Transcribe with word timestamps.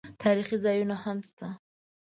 تاریخي 0.23 0.57
ځایونه 0.65 0.95
هم 1.03 1.17
شته. 1.27 1.47